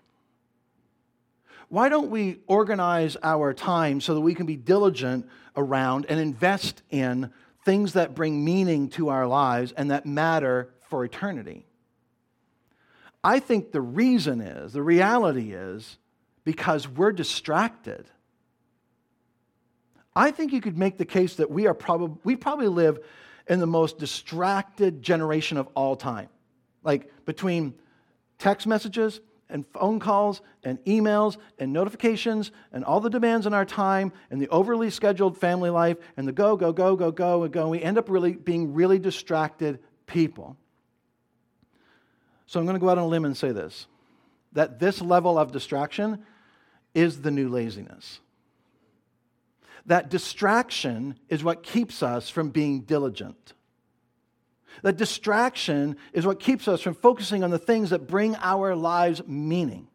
[1.68, 5.26] Why don't we organize our time so that we can be diligent
[5.56, 7.30] around and invest in
[7.64, 11.66] things that bring meaning to our lives and that matter for eternity?
[13.24, 15.98] I think the reason is, the reality is,
[16.44, 18.06] because we're distracted.
[20.14, 23.00] I think you could make the case that we are probably we probably live
[23.48, 26.28] in the most distracted generation of all time.
[26.84, 27.74] Like between
[28.38, 33.64] text messages and phone calls and emails and notifications and all the demands on our
[33.64, 37.52] time and the overly scheduled family life and the go, go, go, go, go, and
[37.52, 37.68] go.
[37.68, 40.56] We end up really being really distracted people.
[42.46, 43.86] So I'm going to go out on a limb and say this
[44.52, 46.24] that this level of distraction
[46.94, 48.20] is the new laziness
[49.86, 53.54] that distraction is what keeps us from being diligent.
[54.82, 59.22] That distraction is what keeps us from focusing on the things that bring our lives
[59.26, 59.88] meaning.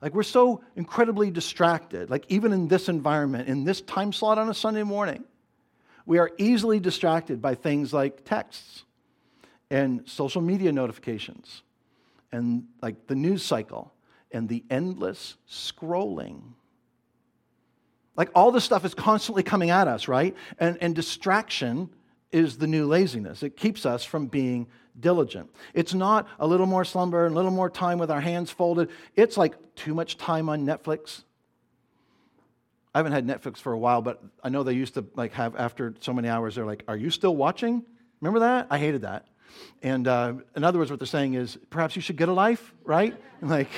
[0.00, 4.48] Like, we're so incredibly distracted, like, even in this environment, in this time slot on
[4.48, 5.24] a Sunday morning,
[6.04, 8.84] we are easily distracted by things like texts
[9.70, 11.62] and social media notifications
[12.30, 13.92] and, like, the news cycle
[14.32, 16.42] and the endless scrolling
[18.16, 20.34] like all this stuff is constantly coming at us, right?
[20.58, 21.90] And, and distraction
[22.32, 23.42] is the new laziness.
[23.42, 24.66] It keeps us from being
[24.98, 25.50] diligent.
[25.74, 28.90] It's not a little more slumber and a little more time with our hands folded.
[29.14, 31.22] It's like too much time on Netflix.
[32.94, 35.54] I haven't had Netflix for a while, but I know they used to like have
[35.56, 36.54] after so many hours.
[36.54, 37.84] They're like, "Are you still watching?"
[38.20, 38.68] Remember that?
[38.70, 39.26] I hated that.
[39.82, 42.74] And uh, in other words, what they're saying is, perhaps you should get a life,
[42.84, 43.14] right?
[43.42, 43.70] like,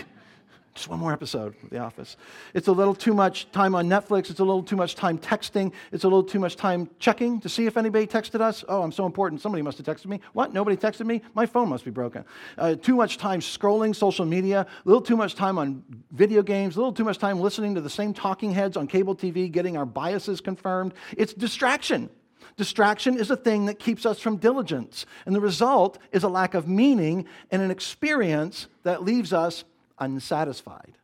[0.79, 2.17] just one more episode of The Office.
[2.55, 4.31] It's a little too much time on Netflix.
[4.31, 5.73] It's a little too much time texting.
[5.91, 8.65] It's a little too much time checking to see if anybody texted us.
[8.69, 9.41] Oh, I'm so important.
[9.41, 10.21] Somebody must have texted me.
[10.35, 10.53] What?
[10.55, 11.23] Nobody texted me?
[11.35, 12.25] My phone must be broken.
[12.57, 14.61] Uh, too much time scrolling social media.
[14.61, 16.77] A little too much time on video games.
[16.77, 19.77] A little too much time listening to the same talking heads on cable TV, getting
[19.77, 20.95] our biases confirmed.
[21.17, 22.09] It's distraction.
[22.57, 25.07] Distraction is a thing that keeps us from diligence.
[25.27, 29.65] And the result is a lack of meaning and an experience that leaves us
[30.01, 30.95] unsatisfied.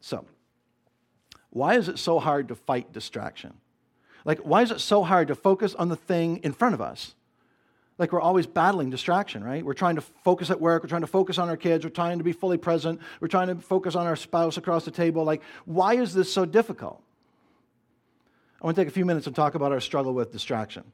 [0.00, 0.24] So,
[1.50, 3.54] why is it so hard to fight distraction?
[4.24, 7.14] Like, why is it so hard to focus on the thing in front of us?
[7.96, 9.64] Like, we're always battling distraction, right?
[9.64, 12.18] We're trying to focus at work, we're trying to focus on our kids, we're trying
[12.18, 15.24] to be fully present, we're trying to focus on our spouse across the table.
[15.24, 17.02] Like, why is this so difficult?
[18.60, 20.84] I want to take a few minutes and talk about our struggle with distraction.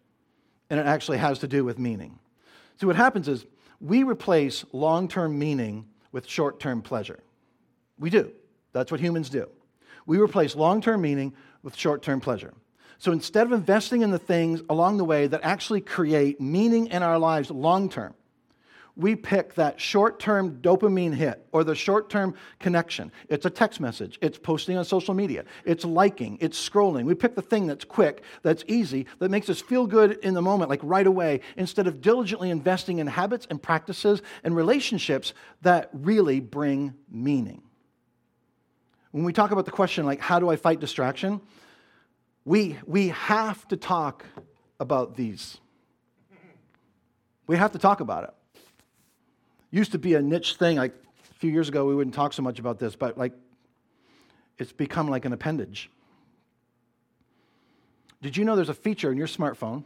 [0.71, 2.19] And it actually has to do with meaning.
[2.81, 3.45] See, what happens is
[3.81, 7.18] we replace long term meaning with short term pleasure.
[7.98, 8.31] We do.
[8.72, 9.48] That's what humans do.
[10.07, 12.55] We replace long term meaning with short term pleasure.
[12.98, 17.03] So instead of investing in the things along the way that actually create meaning in
[17.03, 18.14] our lives long term,
[18.97, 23.11] we pick that short term dopamine hit or the short term connection.
[23.29, 27.05] It's a text message, it's posting on social media, it's liking, it's scrolling.
[27.05, 30.43] We pick the thing that's quick, that's easy, that makes us feel good in the
[30.43, 35.91] moment, like right away, instead of diligently investing in habits and practices and relationships that
[35.93, 37.63] really bring meaning.
[39.11, 41.41] When we talk about the question, like, how do I fight distraction?
[42.45, 44.25] We, we have to talk
[44.79, 45.59] about these.
[47.47, 48.34] We have to talk about it
[49.75, 50.77] used to be a niche thing.
[50.77, 50.95] Like
[51.31, 53.33] a few years ago, we wouldn't talk so much about this, but like
[54.59, 55.91] it's become like an appendage.
[58.23, 59.85] Did you know there's a feature in your smartphone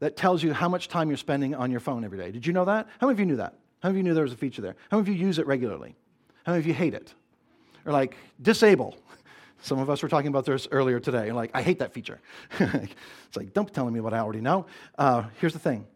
[0.00, 2.32] that tells you how much time you're spending on your phone every day?
[2.32, 2.88] Did you know that?
[3.00, 3.54] How many of you knew that?
[3.82, 4.76] How many of you knew there was a feature there?
[4.90, 5.94] How many of you use it regularly?
[6.44, 7.14] How many of you hate it?
[7.84, 8.96] Or like disable?
[9.62, 11.26] Some of us were talking about this earlier today.
[11.26, 12.18] You're Like, I hate that feature.
[12.58, 14.64] it's like, don't be telling me what I already know.
[14.96, 15.86] Uh, here's the thing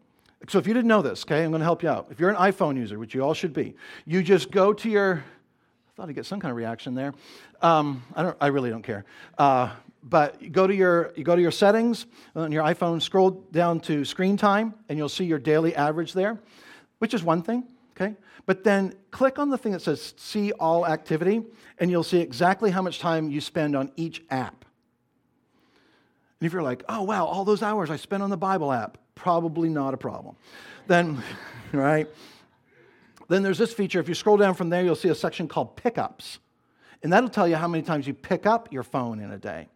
[0.47, 2.07] so if you didn't know this, okay, I'm going to help you out.
[2.11, 5.23] If you're an iPhone user, which you all should be, you just go to your.
[5.23, 7.13] I thought I'd get some kind of reaction there.
[7.61, 8.37] Um, I don't.
[8.39, 9.05] I really don't care.
[9.37, 9.71] Uh,
[10.03, 13.01] but you go to your you go to your settings on your iPhone.
[13.01, 16.37] Scroll down to screen time, and you'll see your daily average there,
[16.99, 17.63] which is one thing.
[17.95, 18.15] Okay.
[18.45, 21.41] But then click on the thing that says See All Activity,
[21.79, 24.65] and you'll see exactly how much time you spend on each app.
[26.39, 28.97] And if you're like, oh wow, all those hours I spent on the Bible app,
[29.15, 30.35] probably not a problem.
[30.87, 31.23] Then,
[31.71, 32.07] right?
[33.27, 33.99] Then there's this feature.
[33.99, 36.39] If you scroll down from there, you'll see a section called pickups.
[37.01, 39.67] And that'll tell you how many times you pick up your phone in a day.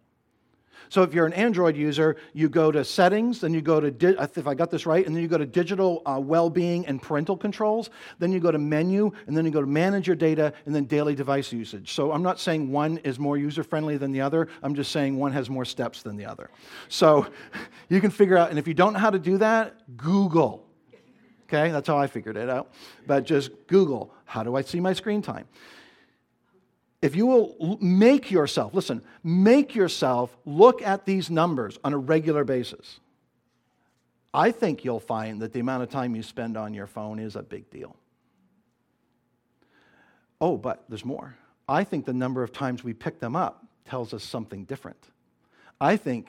[0.90, 4.16] So if you're an Android user, you go to settings, then you go to, di-
[4.20, 7.02] if I got this right, and then you go to digital uh, well being and
[7.02, 7.92] parental controls.
[8.18, 10.86] Then you go to menu, and then you go to manage your data, and then
[10.86, 11.94] daily device usage.
[11.94, 14.48] So I'm not saying one is more user friendly than the other.
[14.64, 16.50] I'm just saying one has more steps than the other.
[16.88, 17.28] So
[17.90, 20.66] you can figure out, and if you don't know how to do that, Google.
[21.44, 22.72] Okay, that's how I figured it out.
[23.08, 25.48] But just Google, how do I see my screen time?
[27.02, 32.44] If you will make yourself, listen, make yourself look at these numbers on a regular
[32.44, 33.00] basis,
[34.34, 37.36] I think you'll find that the amount of time you spend on your phone is
[37.36, 37.96] a big deal.
[40.42, 41.36] Oh, but there's more.
[41.68, 45.04] I think the number of times we pick them up tells us something different.
[45.82, 46.28] I think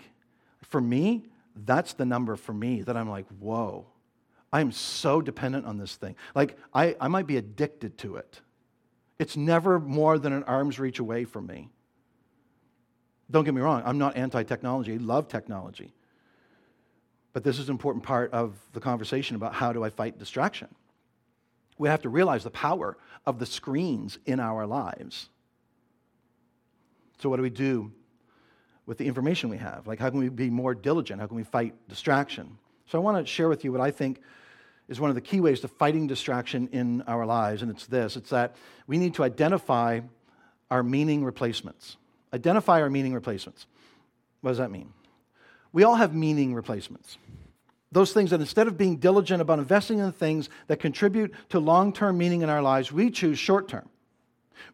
[0.62, 1.24] for me,
[1.56, 3.86] that's the number for me that I'm like, whoa,
[4.52, 6.16] I'm so dependent on this thing.
[6.34, 8.40] Like, I, I might be addicted to it.
[9.20, 11.68] It's never more than an arm's reach away from me.
[13.30, 15.92] Don't get me wrong, I'm not anti technology, I love technology.
[17.34, 20.68] But this is an important part of the conversation about how do I fight distraction.
[21.76, 25.28] We have to realize the power of the screens in our lives.
[27.18, 27.92] So, what do we do
[28.86, 29.86] with the information we have?
[29.86, 31.20] Like, how can we be more diligent?
[31.20, 32.56] How can we fight distraction?
[32.86, 34.22] So, I want to share with you what I think
[34.90, 38.16] is one of the key ways to fighting distraction in our lives, and it's this
[38.16, 40.00] it's that we need to identify
[40.70, 41.96] our meaning replacements.
[42.34, 43.66] Identify our meaning replacements.
[44.42, 44.92] What does that mean?
[45.72, 47.16] We all have meaning replacements.
[47.92, 51.92] Those things that instead of being diligent about investing in things that contribute to long
[51.92, 53.88] term meaning in our lives, we choose short term.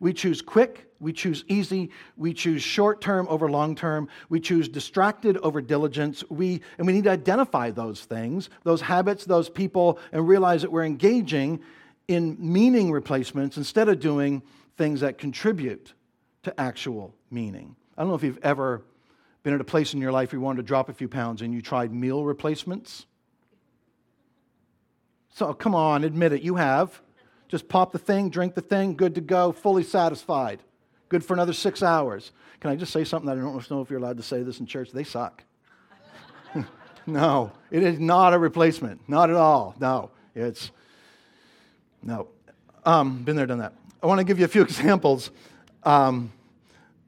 [0.00, 4.68] We choose quick, we choose easy, we choose short term over long term, we choose
[4.68, 6.24] distracted over diligence.
[6.28, 10.72] We, and we need to identify those things, those habits, those people, and realize that
[10.72, 11.60] we're engaging
[12.08, 14.42] in meaning replacements instead of doing
[14.76, 15.92] things that contribute
[16.44, 17.74] to actual meaning.
[17.96, 18.82] I don't know if you've ever
[19.42, 21.42] been at a place in your life where you wanted to drop a few pounds
[21.42, 23.06] and you tried meal replacements.
[25.30, 27.00] So come on, admit it, you have.
[27.48, 30.60] Just pop the thing, drink the thing, good to go, fully satisfied.
[31.08, 32.32] Good for another six hours.
[32.60, 34.58] Can I just say something that I don't know if you're allowed to say this
[34.58, 34.90] in church?
[34.90, 35.44] They suck.
[37.06, 39.08] no, it is not a replacement.
[39.08, 39.76] Not at all.
[39.78, 40.72] No, it's
[42.02, 42.28] no.
[42.84, 43.74] Um, been there, done that.
[44.02, 45.30] I want to give you a few examples
[45.84, 46.32] um,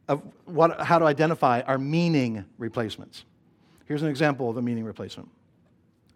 [0.07, 3.25] of what, how to identify our meaning replacements.
[3.87, 5.29] Here's an example of a meaning replacement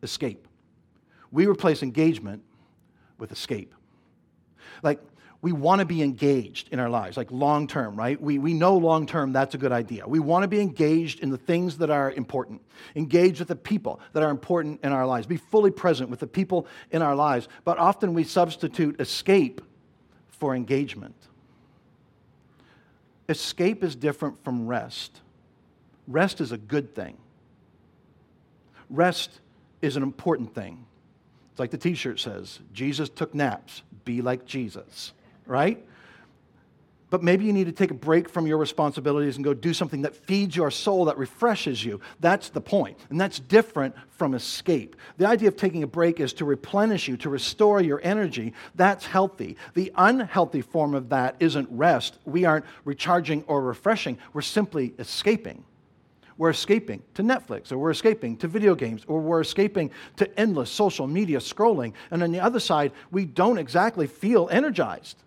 [0.03, 0.47] escape.
[1.31, 2.43] We replace engagement
[3.19, 3.73] with escape.
[4.83, 5.01] Like,
[5.43, 8.21] we want to be engaged in our lives, like long term, right?
[8.21, 10.07] We, we know long term that's a good idea.
[10.07, 12.63] We want to be engaged in the things that are important,
[12.95, 16.29] engaged with the people that are important in our lives, be fully present with the
[16.29, 17.49] people in our lives.
[17.65, 19.61] But often we substitute escape
[20.29, 21.17] for engagement.
[23.29, 25.21] Escape is different from rest.
[26.07, 27.17] Rest is a good thing,
[28.91, 29.41] rest
[29.81, 30.87] is an important thing.
[31.53, 35.13] It's like the t shirt says Jesus took naps, be like Jesus
[35.47, 35.85] right?
[37.13, 40.01] but maybe you need to take a break from your responsibilities and go do something
[40.01, 42.01] that feeds your soul, that refreshes you.
[42.21, 42.99] That's the point.
[43.11, 44.97] And that's different from escape.
[45.19, 48.55] The idea of taking a break is to replenish you, to restore your energy.
[48.77, 49.59] That's healthy.
[49.75, 52.17] The unhealthy form of that isn't rest.
[52.25, 55.65] We aren't recharging or refreshing, we're simply escaping.
[56.43, 60.73] We're escaping to Netflix, or we're escaping to video games, or we're escaping to endless
[60.73, 61.93] social media scrolling.
[62.11, 65.23] And on the other side, we don't exactly feel energized.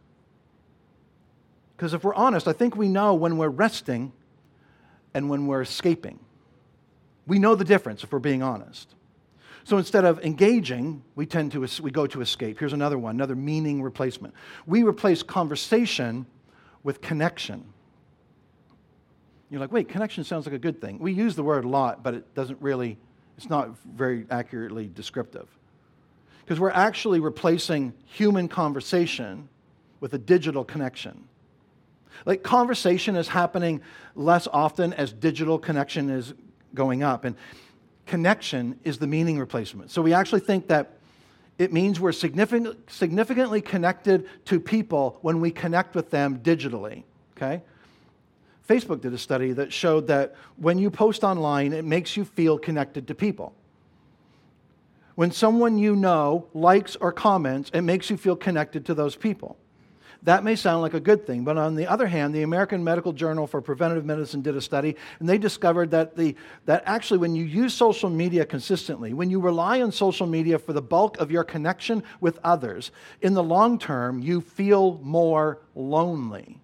[1.78, 4.12] Because if we're honest, I think we know when we're resting
[5.14, 6.20] and when we're escaping.
[7.26, 8.94] We know the difference if we're being honest.
[9.64, 12.60] So instead of engaging, we tend to we go to escape.
[12.60, 14.34] Here's another one, another meaning replacement.
[14.66, 16.26] We replace conversation
[16.84, 17.72] with connection.
[19.56, 21.00] You're like, wait, connection sounds like a good thing.
[21.00, 22.98] We use the word a lot, but it doesn't really,
[23.38, 25.48] it's not very accurately descriptive.
[26.44, 29.48] Because we're actually replacing human conversation
[30.02, 31.30] with a digital connection.
[32.26, 33.80] Like conversation is happening
[34.14, 36.34] less often as digital connection is
[36.74, 37.24] going up.
[37.24, 37.38] And
[38.06, 39.90] connection is the meaning replacement.
[39.90, 40.98] So we actually think that
[41.58, 47.04] it means we're significant, significantly connected to people when we connect with them digitally.
[47.38, 47.62] Okay?
[48.68, 52.58] Facebook did a study that showed that when you post online, it makes you feel
[52.58, 53.54] connected to people.
[55.16, 59.58] When someone you know likes or comments, it makes you feel connected to those people.
[60.24, 63.14] That may sound like a good thing, but on the other hand, the American Medical
[63.14, 66.36] Journal for Preventive Medicine did a study, and they discovered that, the,
[66.66, 70.74] that actually, when you use social media consistently, when you rely on social media for
[70.74, 72.92] the bulk of your connection with others,
[73.22, 76.60] in the long term, you feel more lonely.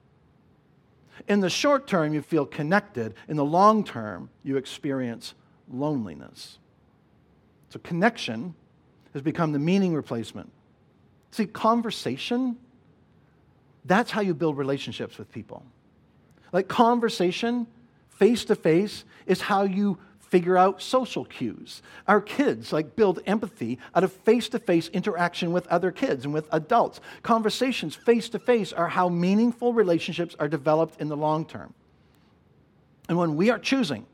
[1.28, 3.13] In the short term, you feel connected.
[3.28, 5.34] In the long term, you experience
[5.72, 6.57] loneliness.
[7.69, 8.55] So, connection
[9.13, 10.51] has become the meaning replacement.
[11.32, 12.57] See, conversation
[13.86, 15.63] that's how you build relationships with people.
[16.51, 17.67] Like conversation,
[18.09, 19.97] face to face, is how you
[20.32, 21.82] figure out social cues.
[22.07, 27.01] Our kids like build empathy out of face-to-face interaction with other kids and with adults.
[27.21, 31.73] Conversations face to face are how meaningful relationships are developed in the long term.
[33.09, 34.05] And when we are choosing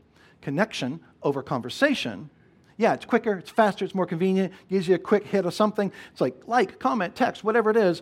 [0.42, 2.32] connection over conversation,
[2.78, 5.92] yeah, it's quicker, it's faster, it's more convenient, gives you a quick hit of something.
[6.12, 8.02] It's like like, comment, text, whatever it is.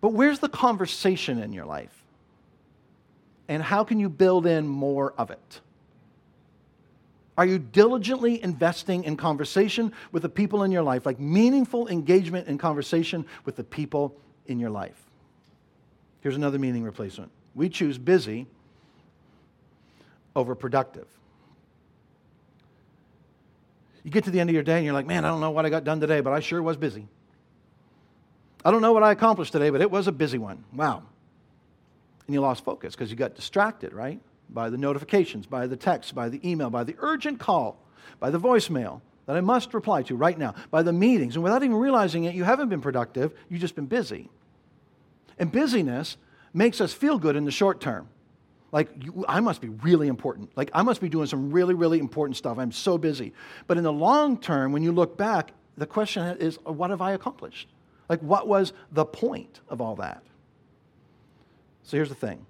[0.00, 2.04] But where's the conversation in your life?
[3.46, 5.60] And how can you build in more of it?
[7.38, 12.48] Are you diligently investing in conversation with the people in your life, like meaningful engagement
[12.48, 14.16] in conversation with the people
[14.46, 15.00] in your life?
[16.20, 17.30] Here's another meaning replacement.
[17.54, 18.48] We choose busy
[20.34, 21.06] over productive.
[24.02, 25.52] You get to the end of your day and you're like, man, I don't know
[25.52, 27.06] what I got done today, but I sure was busy.
[28.64, 30.64] I don't know what I accomplished today, but it was a busy one.
[30.72, 31.04] Wow.
[32.26, 34.20] And you lost focus because you got distracted, right?
[34.50, 37.78] By the notifications, by the text, by the email, by the urgent call,
[38.18, 41.36] by the voicemail that I must reply to right now, by the meetings.
[41.36, 44.30] And without even realizing it, you haven't been productive, you've just been busy.
[45.38, 46.16] And busyness
[46.54, 48.08] makes us feel good in the short term.
[48.72, 50.56] Like, you, I must be really important.
[50.56, 52.58] Like, I must be doing some really, really important stuff.
[52.58, 53.32] I'm so busy.
[53.66, 57.00] But in the long term, when you look back, the question is, uh, what have
[57.00, 57.68] I accomplished?
[58.08, 60.22] Like, what was the point of all that?
[61.82, 62.44] So here's the thing.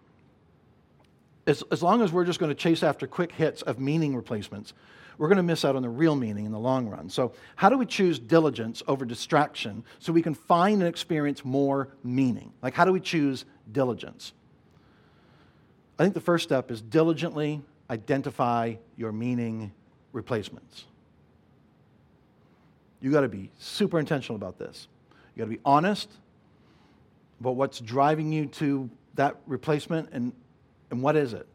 [1.49, 4.75] As, as long as we're just going to chase after quick hits of meaning replacements,
[5.17, 7.09] we're going to miss out on the real meaning in the long run.
[7.09, 11.89] So, how do we choose diligence over distraction so we can find and experience more
[12.05, 12.53] meaning?
[12.63, 14.35] Like, how do we choose diligence?
[15.99, 19.73] I think the first step is diligently identify your meaning
[20.13, 20.85] replacements.
[23.01, 24.87] You got to be super intentional about this.
[25.35, 26.11] You got to be honest
[27.41, 30.33] about what's driving you to that replacement and,
[30.91, 31.47] and what is it?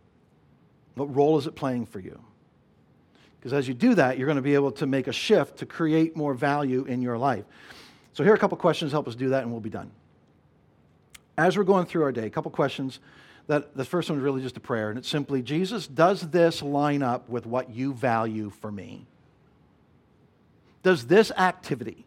[0.96, 2.20] What role is it playing for you?
[3.40, 5.66] Because as you do that, you're going to be able to make a shift to
[5.66, 7.44] create more value in your life.
[8.14, 9.92] So, here are a couple questions help us do that, and we'll be done.
[11.38, 13.00] As we're going through our day, a couple questions.
[13.48, 16.62] That the first one is really just a prayer, and it's simply Jesus, does this
[16.62, 19.06] line up with what you value for me?
[20.82, 22.06] Does this activity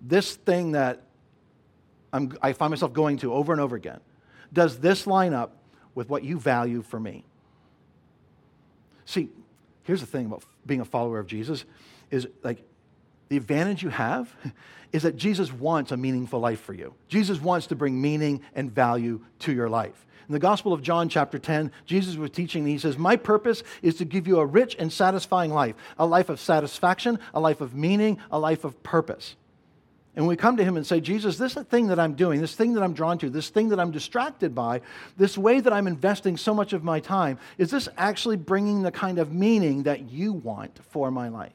[0.00, 1.02] this thing that
[2.12, 4.00] I'm, I find myself going to over and over again,
[4.52, 5.56] does this line up
[5.98, 7.24] with what you value for me?
[9.04, 9.30] See,
[9.82, 11.64] here's the thing about being a follower of Jesus
[12.12, 12.62] is like
[13.28, 14.32] the advantage you have
[14.92, 16.94] is that Jesus wants a meaningful life for you.
[17.08, 20.06] Jesus wants to bring meaning and value to your life.
[20.28, 23.64] In the Gospel of John, chapter 10, Jesus was teaching, and he says, My purpose
[23.82, 27.60] is to give you a rich and satisfying life, a life of satisfaction, a life
[27.60, 29.34] of meaning, a life of purpose.
[30.18, 32.72] And we come to him and say, Jesus, this thing that I'm doing, this thing
[32.72, 34.80] that I'm drawn to, this thing that I'm distracted by,
[35.16, 38.90] this way that I'm investing so much of my time, is this actually bringing the
[38.90, 41.52] kind of meaning that you want for my life?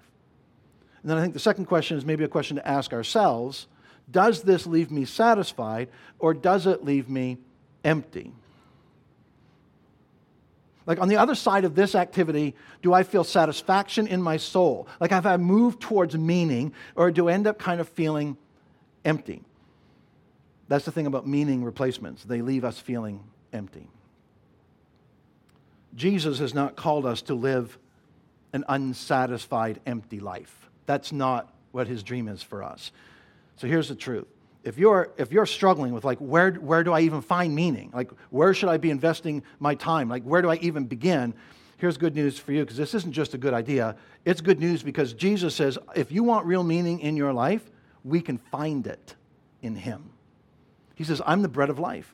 [1.01, 3.67] And then I think the second question is maybe a question to ask ourselves
[4.09, 7.39] Does this leave me satisfied or does it leave me
[7.83, 8.31] empty?
[10.85, 14.87] Like on the other side of this activity, do I feel satisfaction in my soul?
[15.01, 18.37] Like have I moved towards meaning or do I end up kind of feeling
[19.05, 19.43] empty?
[20.67, 22.23] That's the thing about meaning replacements.
[22.23, 23.87] They leave us feeling empty.
[25.95, 27.77] Jesus has not called us to live
[28.53, 30.69] an unsatisfied, empty life.
[30.85, 32.91] That's not what his dream is for us.
[33.57, 34.27] So here's the truth
[34.63, 37.91] if you're if you're struggling with like where where do I even find meaning?
[37.93, 40.09] Like where should I be investing my time?
[40.09, 41.33] Like where do I even begin?
[41.77, 43.97] Here's good news for you because this isn't just a good idea.
[44.23, 47.69] It's good news because Jesus says if you want real meaning in your life,
[48.03, 49.15] we can find it
[49.61, 50.11] in him.
[50.95, 52.13] He says, "I'm the bread of life.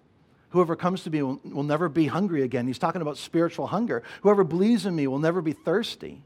[0.49, 4.03] Whoever comes to me will, will never be hungry again." He's talking about spiritual hunger.
[4.21, 6.23] Whoever believes in me will never be thirsty.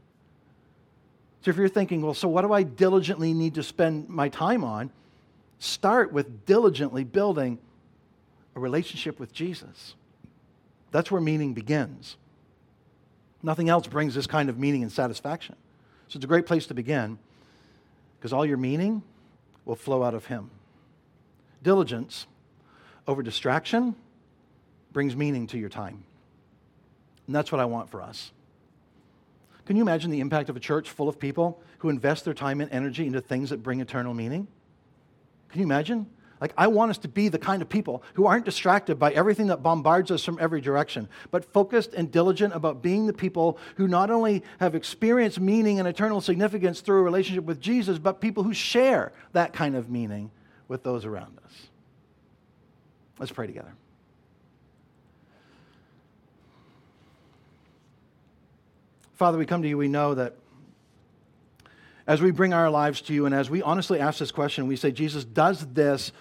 [1.42, 4.64] So if you're thinking, "Well, so what do I diligently need to spend my time
[4.64, 4.90] on?"
[5.58, 7.58] Start with diligently building
[8.54, 9.94] a relationship with Jesus.
[10.90, 12.16] That's where meaning begins.
[13.42, 15.56] Nothing else brings this kind of meaning and satisfaction.
[16.08, 17.18] So it's a great place to begin
[18.18, 19.02] because all your meaning
[19.64, 20.50] will flow out of Him.
[21.62, 22.26] Diligence
[23.06, 23.94] over distraction
[24.92, 26.04] brings meaning to your time.
[27.26, 28.32] And that's what I want for us.
[29.66, 32.60] Can you imagine the impact of a church full of people who invest their time
[32.60, 34.46] and energy into things that bring eternal meaning?
[35.48, 36.06] Can you imagine?
[36.40, 39.46] Like, I want us to be the kind of people who aren't distracted by everything
[39.46, 43.88] that bombards us from every direction, but focused and diligent about being the people who
[43.88, 48.42] not only have experienced meaning and eternal significance through a relationship with Jesus, but people
[48.42, 50.30] who share that kind of meaning
[50.68, 51.52] with those around us.
[53.18, 53.72] Let's pray together.
[59.14, 60.34] Father, we come to you, we know that
[62.06, 64.76] as we bring our lives to you and as we honestly ask this question, we
[64.76, 66.12] say, Jesus, does this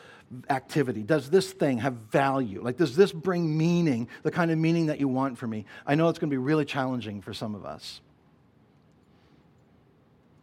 [0.50, 2.62] activity, does this thing have value?
[2.62, 5.66] Like, does this bring meaning, the kind of meaning that you want for me?
[5.86, 8.02] I know it's going to be really challenging for some of us.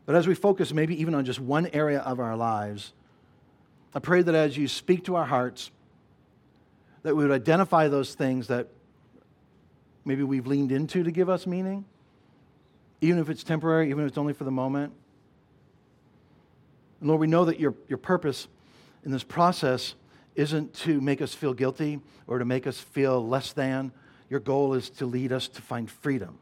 [0.06, 2.92] But as we focus maybe even on just one area of our lives,
[3.94, 5.70] I pray that as you speak to our hearts,
[7.02, 8.68] that we would identify those things that
[10.04, 11.84] maybe we've leaned into to give us meaning,
[13.00, 14.92] even if it's temporary, even if it's only for the moment.
[17.00, 18.48] And Lord, we know that your, your purpose
[19.04, 19.94] in this process
[20.34, 23.92] isn't to make us feel guilty or to make us feel less than.
[24.28, 26.38] Your goal is to lead us to find freedom.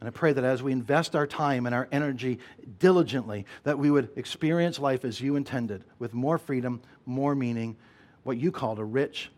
[0.00, 2.38] And I pray that as we invest our time and our energy
[2.78, 7.76] diligently, that we would experience life as you intended, with more freedom, more meaning,
[8.22, 9.30] what you called a rich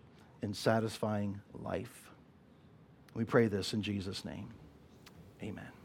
[0.42, 2.10] and satisfying life.
[3.14, 4.48] We pray this in Jesus' name.
[5.42, 5.75] Amen.